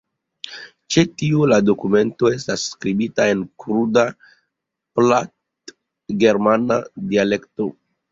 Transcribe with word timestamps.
Ĉe 0.93 1.01
tio 1.21 1.41
la 1.49 1.57
dokumento 1.65 2.31
estas 2.37 2.63
skribita 2.69 3.27
en 3.33 3.43
kruda 3.63 4.05
platgermana 5.01 6.79
dialekto. 7.13 7.69